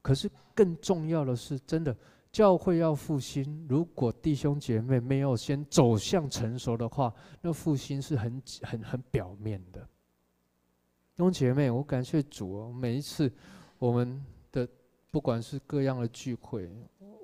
[0.00, 1.94] 可是更重要的是，真的。
[2.30, 9.80] 教会要复兴，如果弟兄姐妹没有先走向成熟的话，那复兴是很很很表面的。
[9.80, 13.32] 弟兄姐妹，我感谢主哦，每一次
[13.78, 14.68] 我们的
[15.12, 16.68] 不管是各样的聚会，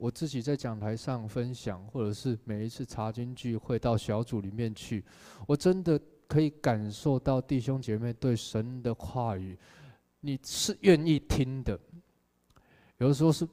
[0.00, 5.04] 我自己在讲台上分享，或者是每一次查经聚会到小组里面去，
[5.46, 9.58] 我真的可以感受到弟兄姐妹对神的话语，
[10.20, 11.78] 你是愿意听的，
[12.98, 13.46] 有的时候是。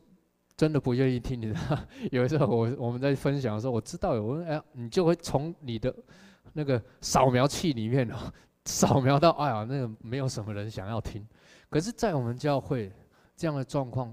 [0.60, 1.78] 真的不愿意听，你知道？
[2.12, 5.96] 有的时候我我们在分享的时候，我知道有，人哎，你就会从你的
[6.54, 8.34] 那个扫描器里面哦，
[8.66, 11.24] 扫描到哎呀，那个没有什么人想要听。
[11.70, 12.92] 可是，在我们教会
[13.36, 14.12] 这样的状况，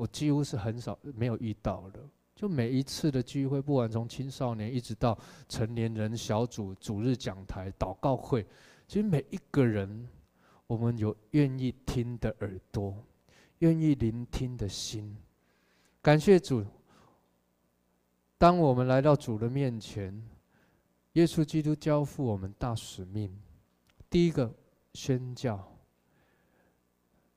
[0.00, 2.00] 我几乎是很少没有遇到的。
[2.34, 8.46] 就每一次的聚会，不管从青少年一直到成年人小组、主日讲台、祷告会，
[8.88, 10.08] 其实每一个人，
[10.66, 12.96] 我们有愿意听的耳朵。
[13.58, 15.14] 愿意聆听的心，
[16.00, 16.64] 感谢主。
[18.38, 20.18] 当我们来到主的面前，
[21.12, 23.30] 耶稣基督交付我们大使命：
[24.08, 24.50] 第一个，
[24.94, 25.62] 宣教，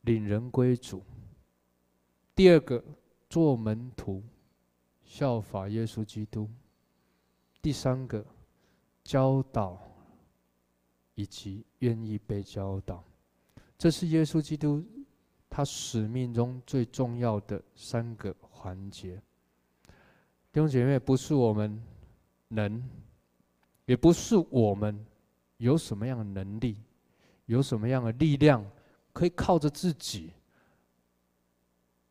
[0.03, 1.01] 领人归主；
[2.35, 2.83] 第二个，
[3.29, 4.23] 做门徒，
[5.03, 6.47] 效法耶稣基督；
[7.61, 8.25] 第三个，
[9.03, 9.79] 教导，
[11.15, 13.03] 以及愿意被教导。
[13.77, 14.83] 这是耶稣基督。
[15.55, 19.21] 他使命中最重要的三个环节，
[20.51, 21.79] 弟兄姐妹，不是我们
[22.47, 22.83] 能，
[23.85, 25.05] 也不是我们
[25.57, 26.77] 有什么样的能力，
[27.45, 28.65] 有什么样的力量，
[29.13, 30.31] 可以靠着自己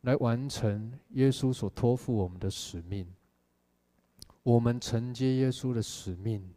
[0.02, 3.06] 来完成耶稣所托付我们的使命。
[4.44, 6.48] 我们承接耶稣的使命，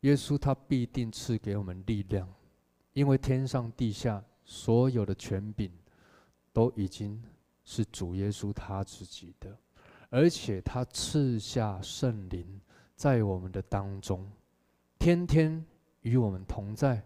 [0.00, 2.28] 耶稣他必定赐给我们力量，
[2.92, 5.70] 因为天上地下所有的权柄。
[6.50, 7.22] 都已经
[7.64, 9.56] 是主耶稣他自己的，
[10.10, 12.60] 而且他赐下圣灵
[12.96, 14.28] 在我们的当中，
[14.98, 15.64] 天天
[16.00, 17.00] 与我们同在，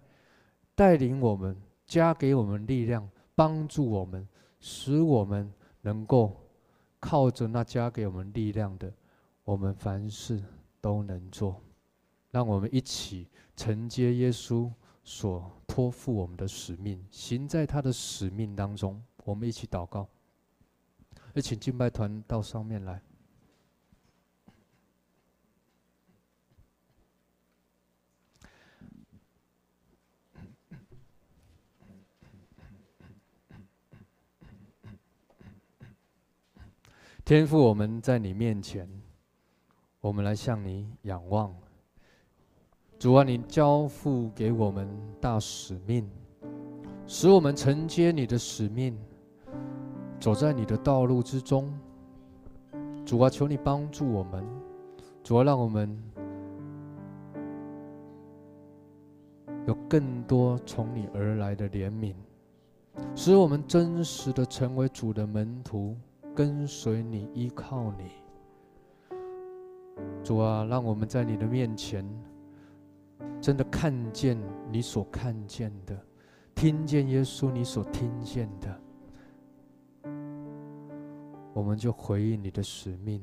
[0.75, 1.55] 带领我们，
[1.85, 4.27] 加给我们力量，帮助我们，
[4.59, 5.53] 使我们
[5.83, 6.37] 能够
[6.99, 8.93] 靠着那加给我们力量的，
[9.45, 10.43] 我们凡事
[10.81, 11.63] 都能做。
[12.31, 14.73] 让我们一起承接耶稣
[15.05, 19.03] 所托付我们的使命，行在他的使命当中。
[19.25, 20.09] 我们一起祷告，
[21.35, 23.03] 也请敬拜团到上面来。
[37.33, 38.87] 天父，我们在你面前，
[40.03, 41.51] 我们来向你仰望。
[42.99, 44.87] 主啊，你交付给我们
[45.19, 46.07] 大使命，
[47.07, 48.95] 使我们承接你的使命，
[50.21, 51.73] 走在你的道路之中。
[53.03, 54.47] 主啊，求你帮助我们，
[55.25, 55.99] 主啊，让我们
[59.67, 62.15] 有更多从你而来的怜悯，
[63.17, 65.97] 使我们真实的成为主的门徒。
[66.35, 68.11] 跟随你，依靠你，
[70.25, 72.09] 主啊，让我们在你的面前，
[73.39, 74.39] 真的看见
[74.71, 75.95] 你所看见的，
[76.55, 78.81] 听见耶稣你所听见的，
[81.53, 83.21] 我们就回应你的使命；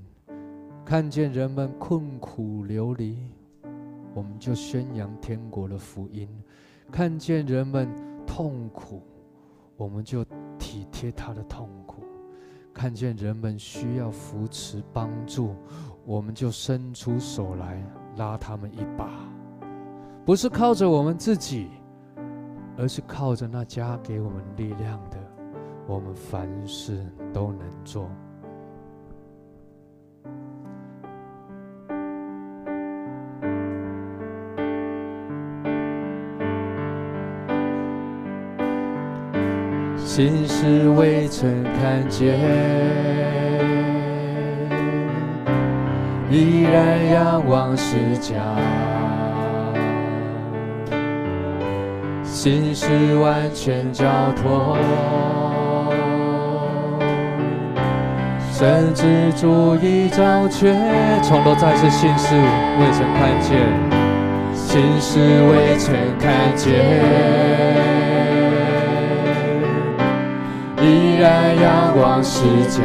[0.85, 3.17] 看见人们困苦流离，
[4.13, 6.27] 我们就宣扬天国的福音；
[6.91, 7.89] 看见人们
[8.27, 9.01] 痛苦，
[9.77, 10.23] 我们就
[10.59, 12.03] 体贴他的痛苦。
[12.79, 15.53] 看见人们需要扶持帮助，
[16.05, 17.83] 我们就伸出手来
[18.15, 19.09] 拉他们一把，
[20.23, 21.67] 不是靠着我们自己，
[22.77, 25.17] 而是靠着那加给我们力量的，
[25.87, 28.09] 我们凡事都能做。
[40.19, 42.37] 心事未曾看见，
[46.29, 48.35] 依然仰望十架。
[52.25, 54.03] 心事完全交
[54.35, 54.75] 托，
[58.51, 60.77] 甚至主已掌权。
[61.23, 63.57] 从头再次，心事未曾看见，
[64.53, 65.17] 心事
[65.49, 67.78] 未曾看见。
[70.81, 72.81] 依然仰望十架，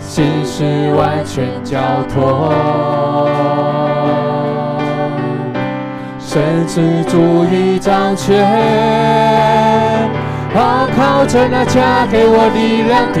[0.00, 1.78] 心事完全交
[2.12, 2.52] 托，
[6.18, 8.44] 甚至主已掌权，
[10.52, 13.20] 好靠着那加给我力量的，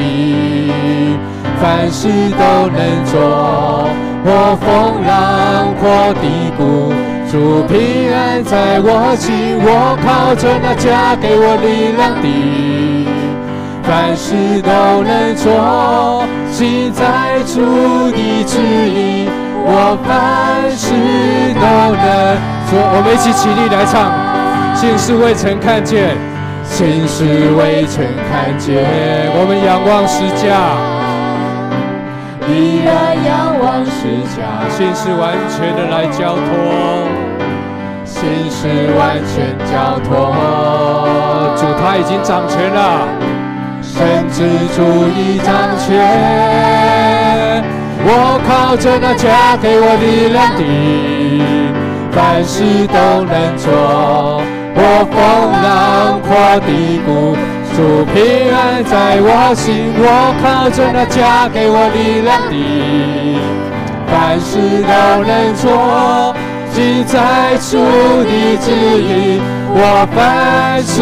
[1.60, 3.88] 凡事都能做，
[4.24, 5.82] 我风浪或
[6.20, 7.13] 低谷。
[7.34, 12.28] 主平安在我心，我靠着那加给我力量的，
[13.82, 16.22] 凡事都能做。
[16.52, 17.58] 心在主
[18.12, 19.26] 的旨意，
[19.66, 20.94] 我凡事
[21.58, 21.66] 都
[21.98, 22.38] 能
[22.70, 22.78] 做。
[22.78, 24.14] 我们一起起立来唱，
[24.76, 26.16] 心事未曾看见，
[26.62, 28.78] 心事未曾看见。
[29.34, 30.70] 我们仰望十架，
[32.48, 33.90] 依然仰望十
[34.36, 36.42] 架，心是完全的来交托。
[38.04, 40.12] 心是完全交托，
[41.56, 43.08] 主他已经掌权了，
[43.82, 44.36] 神之
[44.74, 44.78] 主
[45.16, 45.46] 已掌
[45.78, 45.84] 权。
[48.06, 50.62] 我靠着那加给我力量的，
[52.12, 54.42] 凡事都能做。
[54.76, 54.80] 我
[55.10, 55.16] 风
[55.62, 56.28] 浪或
[56.60, 57.36] 低谷，
[57.74, 59.92] 主平安在我心。
[59.98, 62.54] 我靠着那加给我力量的，
[64.06, 66.34] 凡事都能做。
[66.72, 67.78] 尽在主
[68.24, 70.92] 的旨意，我凡事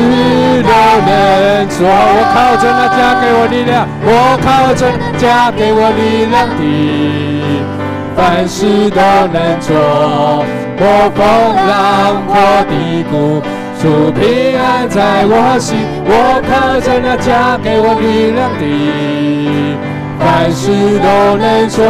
[0.63, 0.71] 都
[1.09, 1.81] 能做。
[1.89, 6.61] 我靠着那加给我力量，我靠着那加给我力量的，
[8.15, 9.01] 凡事都
[9.33, 10.45] 能做。
[10.77, 10.85] 我
[11.17, 11.23] 风
[11.69, 11.71] 浪
[12.29, 12.33] 或
[12.69, 13.41] 低谷，
[13.83, 15.77] 主平安在我心。
[16.07, 18.63] 我靠着那加给我力量的，
[20.21, 20.71] 凡事
[21.03, 21.83] 都能做。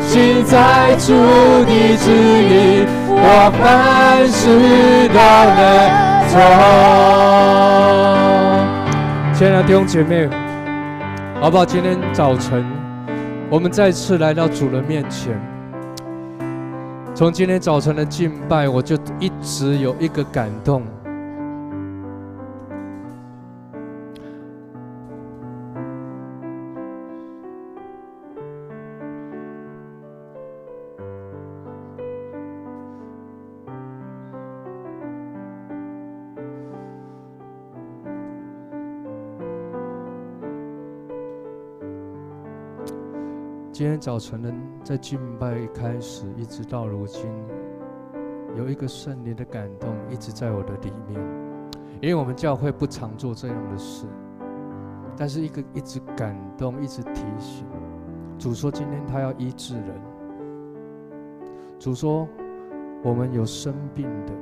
[0.00, 1.12] 心在主
[1.66, 2.08] 的旨
[2.48, 4.48] 意，我凡事
[5.12, 5.20] 都
[5.58, 5.62] 能
[6.32, 6.40] 做。
[9.34, 10.26] 亲爱的弟兄姐妹，
[11.38, 11.66] 好不好？
[11.66, 12.64] 今天早晨，
[13.50, 15.38] 我们再次来到主的面前。
[17.14, 20.82] 从今天早晨的敬拜，我就一直有一个感动。
[43.74, 44.54] 今天早晨呢，
[44.84, 47.28] 在敬拜一开始，一直到如今，
[48.56, 51.20] 有一个圣灵的感动一直在我的里面。
[52.00, 54.06] 因为我们教会不常做这样的事，
[55.16, 57.66] 但是一个一直感动，一直提醒。
[58.38, 60.00] 主说今天他要医治人。
[61.76, 62.28] 主说
[63.02, 64.32] 我们有生病的，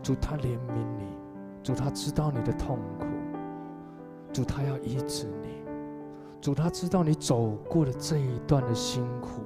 [0.00, 1.16] 主他怜悯你，
[1.64, 3.06] 主他知道你的痛苦。
[4.32, 5.41] 主他要医治你，
[6.42, 9.42] 主他知道你走过的这一段的辛苦，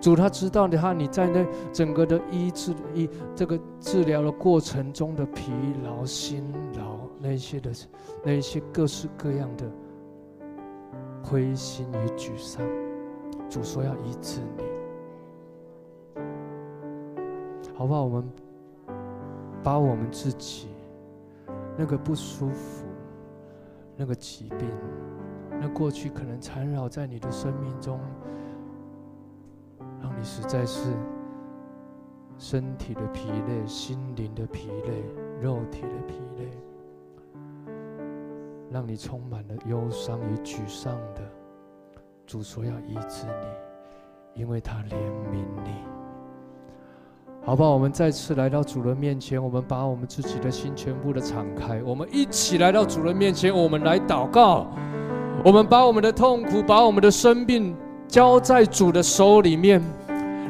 [0.00, 5.50] 主他知道你他你在那整个的医治医这个治疗的过程中的疲
[5.84, 6.44] 劳、辛
[6.78, 7.72] 劳那些的
[8.24, 9.68] 那些各式各样的
[11.24, 12.64] 灰心与沮丧，
[13.50, 14.62] 主说要医治你，
[17.74, 18.04] 好不好？
[18.04, 18.30] 我们
[19.60, 20.68] 把我们自己
[21.76, 22.84] 那个不舒服。
[24.00, 24.70] 那个疾病，
[25.60, 27.98] 那过去可能缠绕在你的生命中，
[30.00, 30.92] 让你实在是
[32.38, 35.04] 身体的疲累、心灵的疲累、
[35.40, 36.48] 肉体的疲累，
[38.70, 41.22] 让你充满了忧伤与沮丧的。
[42.24, 44.94] 主说要医治你，因为他怜
[45.32, 45.72] 悯你。
[47.42, 47.70] 好不好？
[47.70, 54.66] 我们再次来到主人面前，我们把我们自己的心全部的敞开，我们一起来到主人面前，我们来祷告。
[55.44, 57.74] 我们把我们的痛苦，把我们的生病
[58.08, 59.80] 交在主的手里面，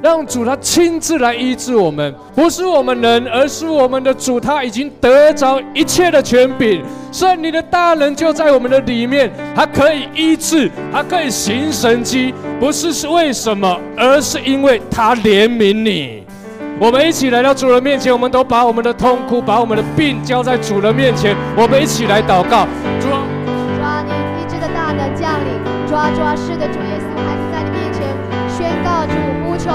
[0.02, 2.14] 让主他亲自来医治我们。
[2.34, 6.82] 不是我们人，而是我们的主，他已经得着一切的权柄。
[7.12, 12.32] 圣灵的大能就在我们的里面，他可以医治，他可以行神迹。
[12.58, 16.22] 不是是为什么，而是因为他怜悯你。
[16.80, 21.36] 我们一起来到主人面前，我们都把我们的痛苦、把我们的病交在主人面前。
[21.56, 22.66] 我们一起来祷告，
[23.00, 23.08] 主
[25.98, 28.06] 啊，主啊，是的，主耶稣，孩子在你面前
[28.46, 29.66] 宣告主呼求，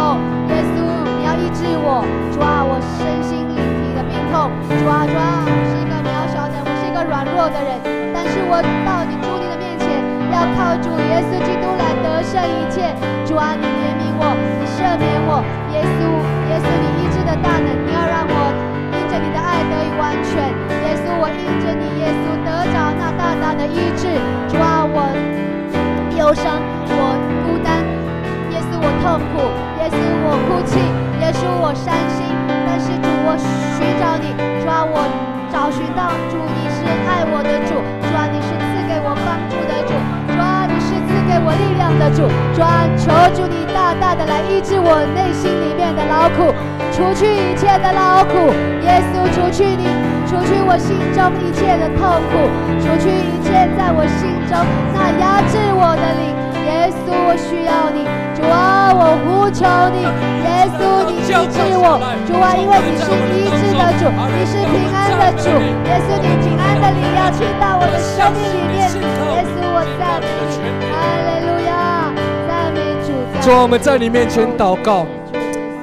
[0.48, 0.80] 耶稣，
[1.20, 2.00] 你要医治我，
[2.32, 7.76] 主啊，我身心灵体的病痛，主啊，主啊，我是一个渺小的，我是一个软弱的人，
[8.16, 9.86] 但是我到你主你的面前，
[10.32, 12.96] 要靠主耶稣基督来得胜一切，
[13.28, 15.44] 主啊，你怜悯我，你赦免我，
[15.76, 16.08] 耶稣。
[16.48, 18.36] 耶稣，你医治的大能，你要让我
[18.96, 20.48] 因着你的爱得以完全。
[20.88, 24.08] 耶稣，我因着你，耶稣得着那大大的医治。
[24.48, 25.12] 主啊，我
[26.34, 26.58] 忧伤，
[26.90, 27.14] 我
[27.46, 27.86] 孤单。
[28.50, 29.54] 耶稣，我痛苦。
[29.78, 30.82] 耶稣，我哭泣。
[31.22, 32.26] 耶稣，我伤心。
[32.66, 34.34] 但是主，我寻找你。
[34.58, 35.06] 主啊，我
[35.54, 37.78] 找寻到主，你是爱我的主。
[37.78, 39.94] 主啊，你是赐给我帮助的主。
[40.34, 42.26] 主啊，你是赐给我力量的主。
[42.58, 43.62] 主啊，求主你。
[43.72, 46.50] 大大的来医治我内心里面的劳苦，
[46.94, 48.50] 除去一切的劳苦。
[48.82, 49.86] 耶稣，除去你，
[50.26, 52.50] 除去我心中一切的痛苦，
[52.82, 54.58] 除去一切在我心中
[54.94, 56.34] 那压制我的灵。
[56.64, 60.08] 耶稣，我需要你，主啊，我呼求你。
[60.48, 65.52] 耶稣，你医治我，主啊，因为你是医治的主，你是平安的主。
[65.84, 68.88] 耶稣，你平安的灵要去到我的生命里面。
[68.88, 70.56] 耶稣，我赞美你，
[70.88, 72.16] 哈利路亚。
[72.48, 73.08] 赞美主，
[73.42, 75.06] 主啊我们在你面前祷告。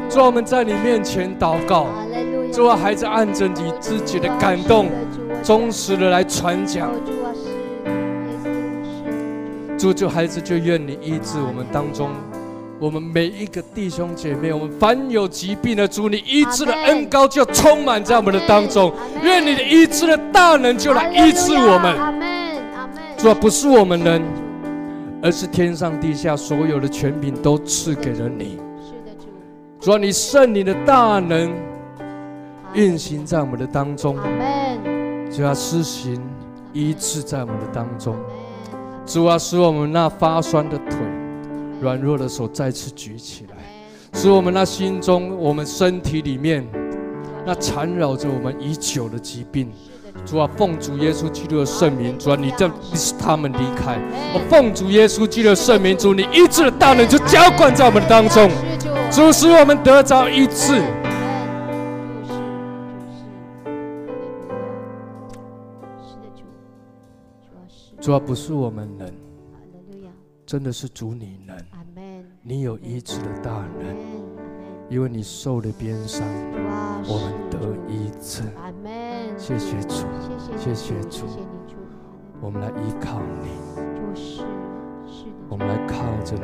[0.09, 1.89] 主啊，我们在你面前祷告。
[2.53, 4.89] 主啊，孩子按着你自己的感动，
[5.43, 6.91] 忠实的来传讲。
[9.81, 12.11] 主，就孩子就愿你医治我们当中，
[12.79, 18.93] 我们每一个弟兄姐妹，我们凡有疾病的主，你医治的恩膏就充满在我们的当中。
[19.23, 21.97] 愿你的医治的大能就来医治我们。
[23.17, 24.23] 主啊，不是我们人。
[25.23, 28.59] 而是天上地下所有的权柄都赐给了你。
[28.83, 29.27] 是的，主。
[29.81, 31.51] 主啊，你圣灵的大能
[32.75, 34.19] 运行在我们的当中。
[34.19, 35.31] 阿门。
[35.31, 36.21] 就要施行
[36.75, 38.15] 医治在我们的当中。
[39.13, 40.97] 主啊，使我们那发酸的腿、
[41.81, 43.57] 软弱的手再次举起来，
[44.15, 46.65] 使我们那心中、我们身体里面
[47.45, 49.69] 那缠绕着我们已久的疾病。
[50.25, 53.99] 主啊，奉主耶稣基督的圣名，主啊，你这你使他们离开。
[54.33, 58.49] 我奉主耶稣基督的圣名，主你医治的大能就浇灌在我们当中，
[59.11, 60.81] 主使我们得着医治。
[68.01, 69.07] 主啊，不是我们能，
[70.47, 71.55] 真的是主你能，
[72.43, 73.95] 你有医治的大能，
[74.89, 76.27] 因为你受了鞭伤，
[77.07, 77.59] 我们得
[77.93, 78.43] 医治。
[79.37, 80.07] 谢谢主，
[80.57, 81.27] 谢谢主，
[82.41, 83.51] 我们来依靠你。
[85.51, 86.43] 我们来靠着你，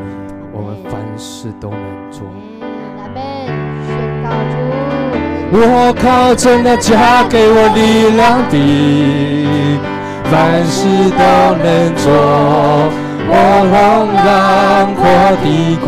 [0.53, 2.27] 我们凡事都能做。
[5.53, 8.57] 我靠着那加给我力量的，
[10.31, 11.23] 凡事都
[11.63, 11.65] 能
[11.97, 12.05] 做。
[13.29, 13.33] 我
[13.73, 13.75] 横
[14.25, 14.27] 浪
[14.95, 15.03] 过
[15.43, 15.45] 低
[15.85, 15.87] 谷，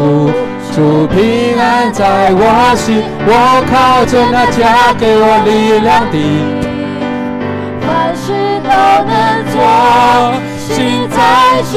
[0.74, 0.76] 主
[1.07, 1.16] 平
[1.59, 3.03] 安在我心。
[3.26, 3.30] 我
[3.70, 6.16] 靠着那加给我力量的。
[7.80, 7.86] 凡
[8.16, 8.26] 事
[8.64, 8.70] 都
[9.07, 9.12] 能
[9.53, 9.57] 做，
[10.59, 11.16] 心在
[11.70, 11.74] 主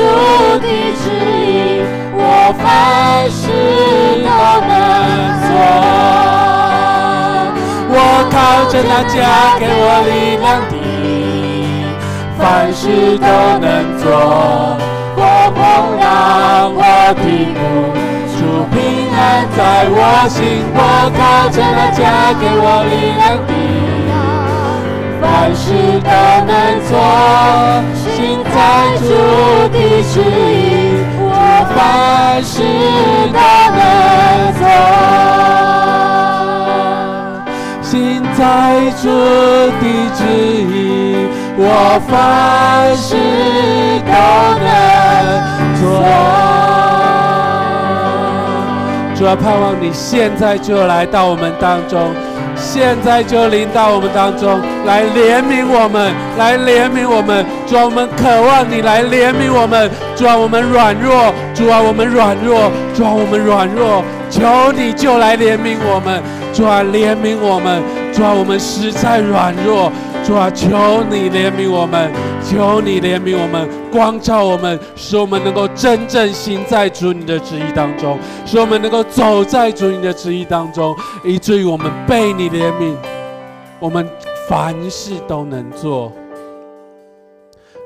[0.60, 0.68] 的
[1.02, 1.04] 指
[1.46, 1.50] 引，
[2.14, 2.20] 我
[2.58, 2.62] 凡
[3.30, 3.42] 事
[4.26, 4.30] 都
[4.68, 4.72] 能
[5.46, 5.50] 做。
[7.94, 7.96] 我
[8.32, 8.36] 靠
[8.70, 9.14] 着那加
[9.60, 10.74] 给我力量的，
[12.42, 12.82] 凡事
[13.20, 13.28] 都
[13.60, 13.70] 能
[14.02, 14.04] 做。
[15.16, 15.24] 我
[15.54, 15.62] 碰
[16.02, 16.80] 浪或
[17.22, 17.24] 低
[17.54, 17.62] 谷，
[18.36, 18.40] 主
[18.72, 18.76] 平
[19.14, 19.16] 安
[19.56, 19.96] 在我
[20.28, 20.40] 心，
[20.74, 20.78] 我
[21.16, 21.20] 靠
[21.50, 22.00] 着那加
[22.40, 23.54] 给我力量的，
[25.22, 25.24] 凡
[25.56, 25.64] 事
[26.02, 26.10] 都
[26.50, 26.52] 能
[26.90, 26.92] 做。
[28.02, 28.10] 心
[28.44, 28.54] 在
[28.98, 29.06] 主
[29.70, 29.76] 的
[30.12, 31.30] 旨意，我
[31.76, 31.78] 凡
[32.44, 32.54] 事
[33.32, 33.40] 都
[33.78, 33.80] 能
[34.60, 34.64] 做。
[37.82, 37.92] 心
[38.38, 38.42] 在
[39.02, 39.04] 主
[39.80, 39.84] 的
[40.16, 40.20] 旨
[40.64, 43.16] 意，我凡事
[44.08, 44.14] 都
[44.64, 44.68] 能
[45.80, 45.82] 做。
[49.16, 52.14] 主要盼望你现在就来到我们当中。
[52.56, 57.44] 现在就临到我们当中，来怜悯我们，来怜悯我们。
[57.66, 59.90] 主啊，我们渴望你来怜悯我们。
[60.16, 64.04] 主啊，我们软弱，主啊，我们软弱，主啊，我们软弱。
[64.30, 66.22] 求你就来怜悯我们，
[66.54, 67.82] 主啊，怜悯我们。
[68.14, 69.92] 主啊，我们实在软弱。
[70.24, 72.12] 主啊，求你怜悯我们，
[72.42, 80.96] 求你怜悯我们，光照我们，使我们能够真正行在主你的旨意当中，使我们能够走在主你的旨意当中，
[81.26, 82.96] 以至于我们被你怜悯，
[83.80, 84.08] 我们
[84.48, 86.12] 凡事都能做。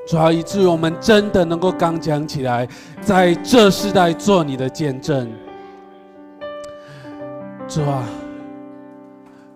[0.06, 2.68] 主啊，以至于我们真的能够刚强起来，
[3.00, 5.28] 在这世代做你的见证。
[7.66, 8.04] 主啊，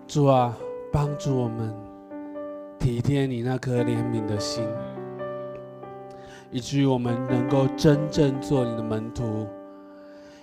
[0.07, 0.51] 主啊，
[0.91, 1.80] 帮助我们。
[2.81, 4.67] 体贴你那颗怜悯的心，
[6.49, 9.47] 以至于我们能够真正做你的门徒，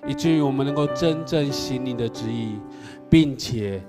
[0.06, 2.60] 以至于我们能够真正行你的旨意，
[3.10, 3.82] 并且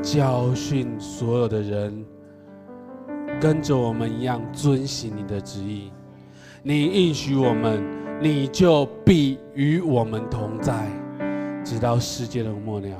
[0.00, 2.06] 教训所有的人
[3.40, 5.90] 跟着我们一样遵行你的旨意。
[6.62, 7.84] 你应许我们，
[8.22, 10.86] 你就必与我们同在，
[11.64, 12.96] 直到世界的末了。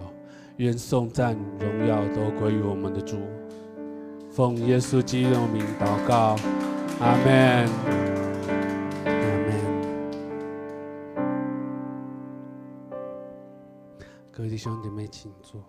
[0.57, 3.17] 愿颂赞荣耀都归于我们的主。
[4.39, 6.37] 奉耶稣基督的名祷告，
[7.01, 7.69] 阿门，
[9.05, 9.51] 阿门。
[14.31, 15.61] 各位弟兄姐妹，请坐。